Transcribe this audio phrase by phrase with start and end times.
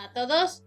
[0.00, 0.62] a todos,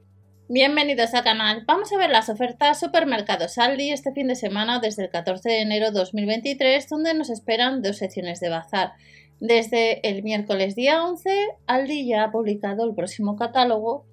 [0.47, 1.63] bienvenidos al canal.
[1.65, 5.61] Vamos a ver las ofertas Supermercados Aldi este fin de semana desde el 14 de
[5.61, 8.91] enero 2023, donde nos esperan dos secciones de bazar.
[9.39, 14.05] Desde el miércoles día 11, Aldi ya ha publicado el próximo catálogo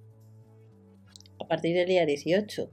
[1.38, 2.70] a partir del día 18,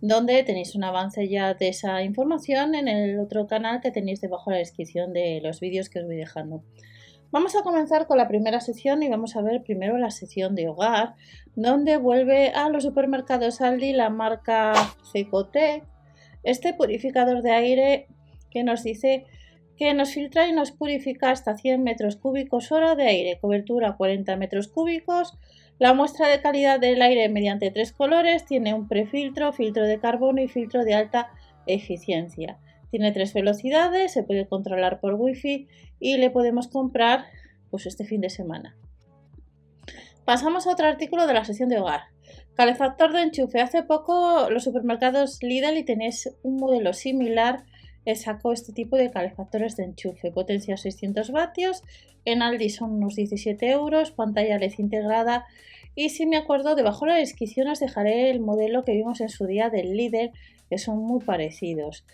[0.00, 4.48] donde tenéis un avance ya de esa información en el otro canal que tenéis debajo
[4.50, 6.64] de la descripción de los vídeos que os voy dejando.
[7.34, 10.68] Vamos a comenzar con la primera sección y vamos a ver primero la sección de
[10.68, 11.16] hogar,
[11.56, 14.72] donde vuelve a los supermercados Aldi la marca
[15.10, 15.82] Cecotec,
[16.44, 18.06] este purificador de aire
[18.52, 19.24] que nos dice
[19.76, 24.36] que nos filtra y nos purifica hasta 100 metros cúbicos hora de aire, cobertura 40
[24.36, 25.36] metros cúbicos.
[25.80, 30.40] La muestra de calidad del aire mediante tres colores tiene un prefiltro, filtro de carbono
[30.40, 31.30] y filtro de alta
[31.66, 32.60] eficiencia.
[32.94, 35.66] Tiene tres velocidades, se puede controlar por wifi
[35.98, 37.24] y le podemos comprar
[37.68, 38.76] pues este fin de semana.
[40.24, 42.02] Pasamos a otro artículo de la sección de hogar.
[42.54, 43.60] Calefactor de enchufe.
[43.60, 47.64] Hace poco los supermercados Lidl y tenéis un modelo similar
[48.14, 50.30] sacó este tipo de calefactores de enchufe.
[50.30, 51.82] Potencia 600 vatios.
[52.24, 54.12] En Aldi son unos 17 euros.
[54.12, 55.46] Pantalla LED integrada.
[55.96, 59.30] Y si me acuerdo, debajo de la descripción os dejaré el modelo que vimos en
[59.30, 60.30] su día del líder,
[60.68, 62.04] que son muy parecidos.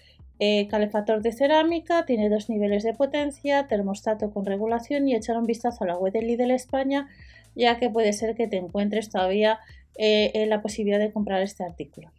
[0.43, 5.45] Eh, calefactor de cerámica, tiene dos niveles de potencia, termostato con regulación y echar un
[5.45, 7.09] vistazo a la web de Lidl España,
[7.55, 9.59] ya que puede ser que te encuentres todavía
[9.99, 12.11] eh, en la posibilidad de comprar este artículo.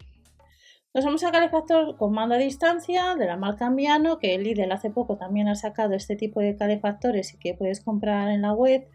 [0.94, 4.92] Nos vamos a calefactor con mando a distancia de la marca Ambiano, que Lidl hace
[4.92, 8.88] poco también ha sacado este tipo de calefactores y que puedes comprar en la web.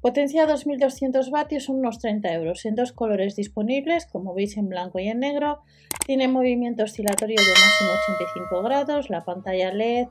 [0.00, 4.98] Potencia 2200 vatios son unos 30 euros en dos colores disponibles, como veis en blanco
[4.98, 5.62] y en negro.
[6.06, 7.90] Tiene movimiento oscilatorio de máximo
[8.50, 10.08] 85 grados, la pantalla LED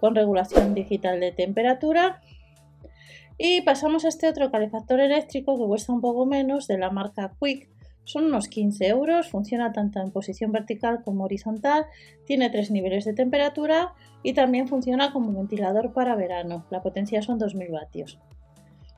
[0.00, 2.20] con regulación digital de temperatura.
[3.38, 7.32] Y pasamos a este otro calefactor eléctrico que cuesta un poco menos de la marca
[7.40, 7.70] Quick.
[8.04, 11.86] Son unos 15 euros, funciona tanto en posición vertical como horizontal,
[12.26, 13.94] tiene tres niveles de temperatura
[14.24, 16.66] y también funciona como ventilador para verano.
[16.70, 18.18] La potencia son 2000 vatios.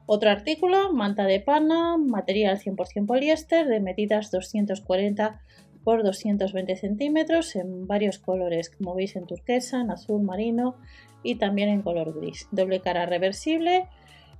[0.07, 5.41] Otro artículo, manta de pana, material 100% poliéster de medidas 240
[5.83, 10.77] por 220 centímetros en varios colores, como veis en turquesa, en azul marino
[11.23, 12.49] y también en color gris.
[12.51, 13.89] Doble cara reversible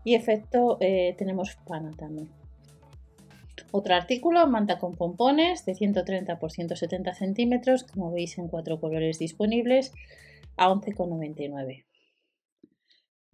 [0.05, 2.29] y efecto eh, tenemos pana también.
[3.71, 9.19] Otro artículo, manta con pompones de 130 por 170 centímetros, como veis en cuatro colores
[9.19, 9.93] disponibles,
[10.57, 11.85] a 11,99.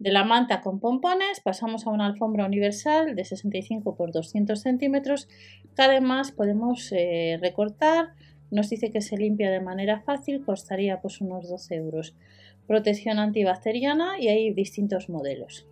[0.01, 5.27] De la manta con pompones pasamos a una alfombra universal de 65 por 200 centímetros
[5.75, 8.15] que además podemos eh, recortar.
[8.49, 12.15] Nos dice que se limpia de manera fácil, costaría pues unos 12 euros.
[12.65, 15.67] Protección antibacteriana y hay distintos modelos.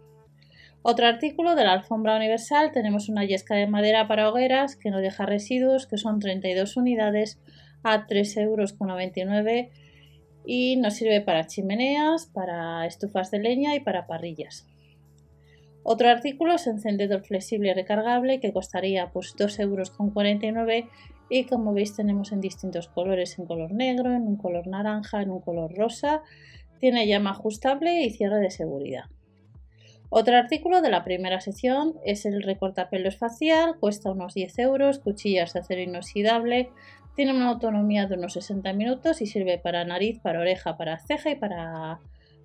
[0.83, 4.99] Otro artículo de la alfombra universal tenemos una yesca de madera para hogueras que no
[4.99, 7.39] deja residuos que son 32 unidades
[7.81, 8.75] a 3,99 euros
[10.45, 14.67] y nos sirve para chimeneas, para estufas de leña y para parrillas.
[15.83, 20.89] Otro artículo es encendedor flexible recargable que costaría pues 2,49 euros
[21.29, 25.29] y como veis tenemos en distintos colores, en color negro, en un color naranja, en
[25.29, 26.21] un color rosa.
[26.79, 29.05] Tiene llama ajustable y cierre de seguridad.
[30.09, 35.53] Otro artículo de la primera sección es el recortapelos facial, cuesta unos 10 euros, cuchillas
[35.53, 36.71] de acero inoxidable,
[37.15, 41.31] tiene una autonomía de unos 60 minutos y sirve para nariz, para oreja, para ceja
[41.31, 41.99] y para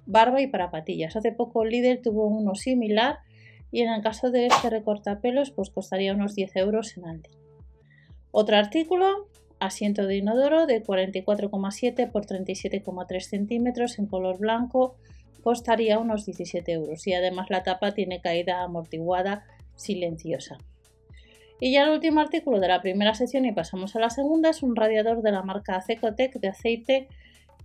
[0.06, 1.16] barba y para patillas.
[1.16, 3.18] Hace poco Lidl tuvo uno similar
[3.70, 7.30] y en el caso de este recortapelos pues costaría unos 10 euros en Aldi.
[8.30, 9.28] Otro artículo,
[9.60, 14.96] asiento de inodoro de 44,7 por 37,3 centímetros en color blanco,
[15.42, 19.44] costaría unos 17 euros y además la tapa tiene caída amortiguada
[19.76, 20.58] silenciosa.
[21.60, 24.62] Y ya el último artículo de la primera sección y pasamos a la segunda es
[24.62, 27.08] un radiador de la marca Cecotec de aceite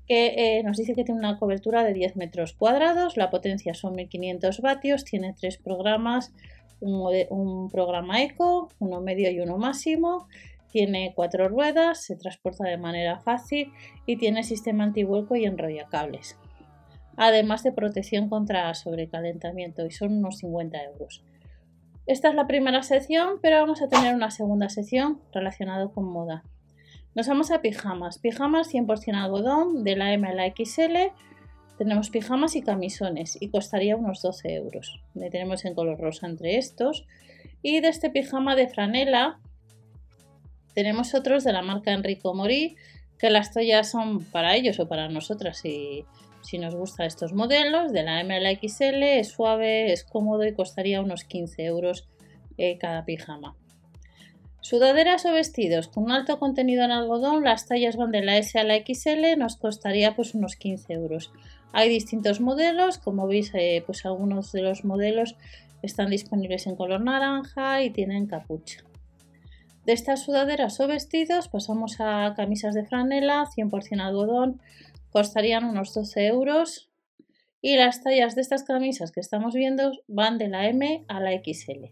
[0.08, 3.94] que eh, nos dice que tiene una cobertura de 10 metros cuadrados, la potencia son
[3.94, 6.34] 1500 vatios, tiene tres programas,
[6.80, 10.28] un, programa eco, uno medio y uno máximo,
[10.72, 13.72] tiene cuatro ruedas, se transporta de manera fácil
[14.08, 16.38] y tiene sistema antivuelco y enrollacables,
[17.16, 21.24] además de protección contra sobrecalentamiento y son unos 50 euros.
[22.10, 26.42] Esta es la primera sección, pero vamos a tener una segunda sección relacionada con moda.
[27.14, 28.18] Nos vamos a pijamas.
[28.18, 30.52] Pijamas 100% algodón de la M a la.
[31.78, 35.00] Tenemos pijamas y camisones y costaría unos 12 euros.
[35.14, 37.06] Le tenemos en color rosa entre estos.
[37.62, 39.40] Y de este pijama de franela
[40.74, 42.76] tenemos otros de la marca Enrico Mori,
[43.20, 46.06] que las toallas son para ellos o para nosotras y
[46.58, 50.54] nos gustan estos modelos, de la M a la XL, es suave, es cómodo y
[50.54, 52.08] costaría unos 15 euros
[52.58, 53.56] eh, cada pijama.
[54.62, 58.64] Sudaderas o vestidos con alto contenido en algodón, las tallas van de la S a
[58.64, 61.32] la XL, nos costaría pues unos 15 euros.
[61.72, 65.36] Hay distintos modelos, como veis eh, pues algunos de los modelos
[65.82, 68.84] están disponibles en color naranja y tienen capucha.
[69.86, 74.62] De estas sudaderas o vestidos pasamos a camisas de franela 100% algodón,
[75.12, 76.90] costarían unos 12 euros
[77.62, 81.32] y las tallas de estas camisas que estamos viendo van de la M a la
[81.32, 81.86] XL.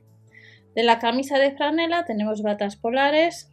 [0.75, 3.51] De la camisa de franela tenemos batas polares.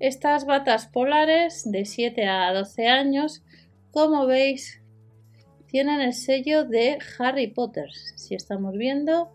[0.00, 3.44] Estas batas polares de 7 a 12 años,
[3.92, 4.82] como veis,
[5.68, 7.90] tienen el sello de Harry Potter.
[8.16, 9.32] Si estamos viendo,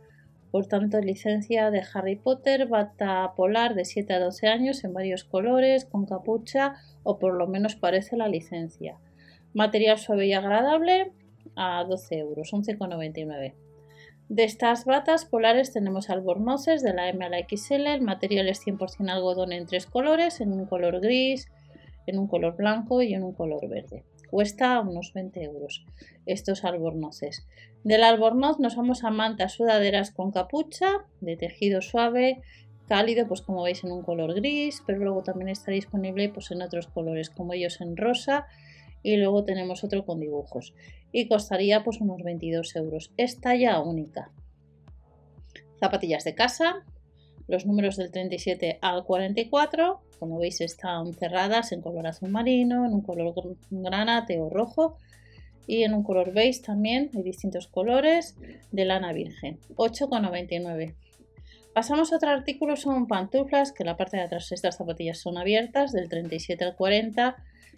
[0.52, 5.24] por tanto, licencia de Harry Potter, bata polar de 7 a 12 años en varios
[5.24, 8.98] colores, con capucha o por lo menos parece la licencia.
[9.54, 11.12] Material suave y agradable
[11.56, 13.54] a 12 euros, 11,99.
[14.30, 19.10] De estas batas polares tenemos albornoces de la M a la el material es 100%
[19.10, 21.48] algodón en tres colores, en un color gris,
[22.06, 24.04] en un color blanco y en un color verde.
[24.30, 25.86] Cuesta unos 20 euros
[26.26, 27.48] estos albornoces.
[27.84, 32.42] Del albornoz nos vamos a mantas sudaderas con capucha de tejido suave,
[32.88, 36.62] cálido, pues como veis en un color gris, pero luego también está disponible pues en
[36.62, 38.48] otros colores como ellos en rosa
[39.02, 40.74] y luego tenemos otro con dibujos
[41.12, 43.12] y costaría pues unos 22 euros.
[43.18, 44.32] Es talla única.
[45.80, 46.84] Zapatillas de casa,
[47.50, 52.94] los números del 37 al 44, como veis están cerradas en color azul marino, en
[52.94, 53.34] un color
[53.72, 54.98] granate o rojo
[55.66, 58.36] y en un color beige también, hay distintos colores
[58.72, 60.96] de lana virgen, 8,99.
[61.74, 65.92] Pasamos a otro artículo, son pantuflas, que la parte de atrás estas zapatillas son abiertas,
[65.92, 67.36] del 37 al 40,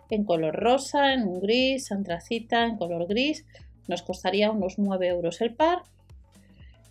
[0.09, 3.45] en color rosa, en un gris, antracita, en color gris.
[3.87, 5.83] Nos costaría unos 9 euros el par.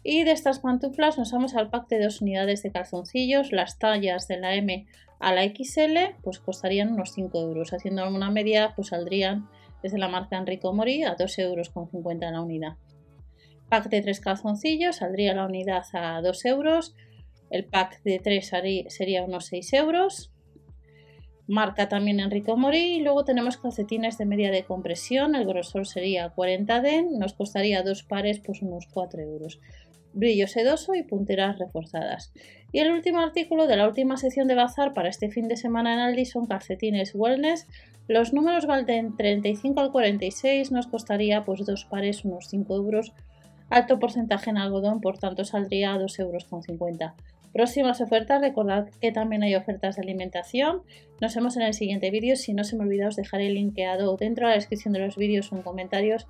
[0.02, 3.52] Y de estas pantuflas nos vamos al pack de dos unidades de calzoncillos.
[3.52, 4.86] Las tallas de la M
[5.18, 7.72] a la XL pues costarían unos 5 euros.
[7.72, 9.48] Haciendo una media pues saldrían
[9.82, 11.70] desde la marca Enrico Mori a 2,50 euros
[12.20, 12.76] la unidad.
[13.68, 16.94] Pack de tres calzoncillos saldría la unidad a 2 euros.
[17.50, 18.50] El pack de 3
[18.88, 20.32] sería unos 6 euros
[21.50, 22.96] marca también Enrico Mori.
[22.96, 27.82] Y luego tenemos calcetines de media de compresión, el grosor sería 40 den, nos costaría
[27.82, 29.60] dos pares pues unos 4 euros.
[30.12, 32.32] Brillo sedoso y punteras reforzadas.
[32.72, 35.94] Y el último artículo de la última sección de bazar para este fin de semana
[35.94, 37.66] en Aldi son calcetines wellness.
[38.08, 43.12] Los números van de 35 al 46, nos costaría pues dos pares unos 5 euros.
[43.68, 46.46] Alto porcentaje en algodón, por tanto saldría a 2,50 euros.
[47.52, 50.82] Próximas ofertas, recordad que también hay ofertas de alimentación.
[51.20, 52.36] Nos vemos en el siguiente vídeo.
[52.36, 55.52] Si no se me olvida, os dejaré linkeado dentro de la descripción de los vídeos
[55.52, 56.26] o en comentarios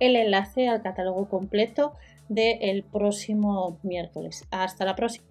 [0.00, 1.92] el enlace al catálogo completo
[2.28, 4.44] del próximo miércoles.
[4.50, 5.26] Hasta la próxima.